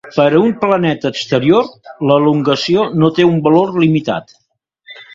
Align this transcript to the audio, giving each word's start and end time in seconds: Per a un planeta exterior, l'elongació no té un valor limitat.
Per 0.13 0.23
a 0.27 0.37
un 0.43 0.53
planeta 0.63 1.11
exterior, 1.15 1.69
l'elongació 2.13 2.89
no 3.05 3.13
té 3.21 3.31
un 3.31 3.41
valor 3.51 3.81
limitat. 3.87 4.39